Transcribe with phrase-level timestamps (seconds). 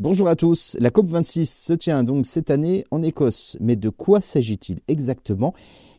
[0.00, 0.76] Bonjour à tous.
[0.78, 3.56] La COP26 se tient donc cette année en Écosse.
[3.58, 5.54] Mais de quoi s'agit-il exactement?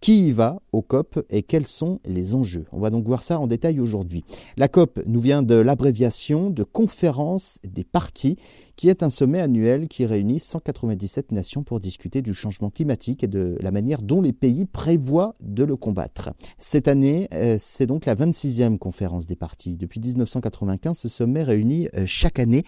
[0.00, 2.66] Qui y va au COP et quels sont les enjeux?
[2.70, 4.22] On va donc voir ça en détail aujourd'hui.
[4.56, 8.36] La COP nous vient de l'abréviation de Conférence des parties,
[8.80, 13.26] qui est un sommet annuel qui réunit 197 nations pour discuter du changement climatique et
[13.26, 16.30] de la manière dont les pays prévoient de le combattre.
[16.58, 19.76] Cette année, euh, c'est donc la 26e conférence des parties.
[19.76, 22.62] Depuis 1995, ce sommet réunit euh, chaque année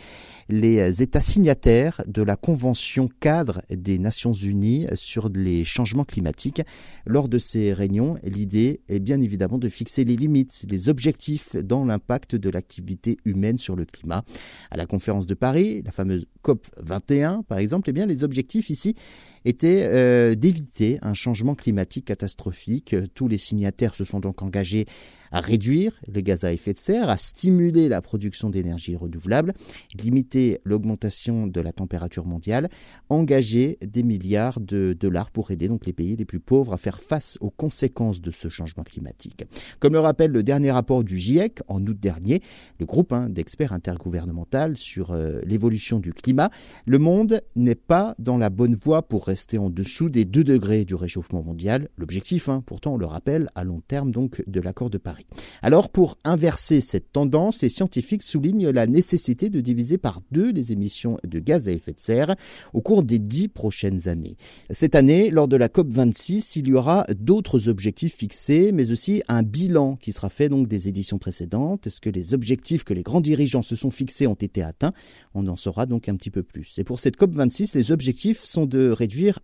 [0.50, 6.60] les euh, États signataires de la Convention cadre des Nations Unies sur les changements climatiques.
[7.06, 11.87] Lors de ces réunions, l'idée est bien évidemment de fixer les limites, les objectifs dans
[11.87, 14.24] l'impact de l'activité humaine sur le climat.
[14.70, 18.70] À la conférence de Paris, la fameuse COP 21 par exemple, eh bien les objectifs
[18.70, 18.97] ici
[19.45, 22.95] étaient euh, d'éviter un changement climatique catastrophique.
[23.14, 24.87] Tous les signataires se sont donc engagés
[25.32, 29.55] à réduire les gaz à effet de serre, à stimuler la production d'énergie renouvelable,
[29.98, 32.68] limiter l'augmentation de la température mondiale,
[33.09, 37.01] engager des milliards de dollars pour aider donc les pays les plus pauvres à faire
[37.01, 39.45] face aux conséquences de ce changement climatique.
[39.80, 42.43] Comme le rappelle le dernier rapport du GIEC en août dernier,
[42.79, 46.51] le groupe hein, d'experts intergouvernemental sur euh, l'évolution du climat,
[46.85, 50.85] le monde n'est pas dans la bonne voie pour rester en dessous des 2 degrés
[50.85, 51.88] du réchauffement mondial.
[51.97, 55.25] L'objectif, hein, pourtant on le rappelle, à long terme donc de l'accord de Paris.
[55.63, 60.71] Alors pour inverser cette tendance, les scientifiques soulignent la nécessité de diviser par deux les
[60.71, 62.37] émissions de gaz à effet de serre
[62.75, 64.37] au cours des dix prochaines années.
[64.69, 69.43] Cette année, lors de la COP26, il y aura d'autres objectifs fixés, mais aussi un
[69.43, 71.87] bilan qui sera fait donc des éditions précédentes.
[71.87, 74.93] Est-ce que les objectifs que les grands dirigeants se sont fixés ont été atteints?
[75.33, 76.78] On en saura donc un petit peu plus.
[76.78, 78.91] Et pour cette COP26, les objectifs sont de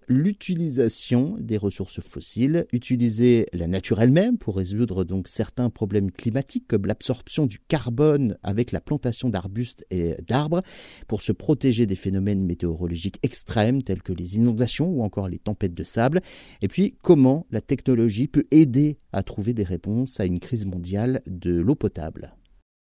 [0.08, 6.86] l'utilisation des ressources fossiles, utiliser la nature elle-même pour résoudre donc certains problèmes climatiques comme
[6.86, 10.62] l'absorption du carbone avec la plantation d'arbustes et d'arbres
[11.06, 15.74] pour se protéger des phénomènes météorologiques extrêmes tels que les inondations ou encore les tempêtes
[15.74, 16.20] de sable.
[16.62, 21.22] Et puis comment la technologie peut aider à trouver des réponses à une crise mondiale
[21.26, 22.37] de l'eau potable?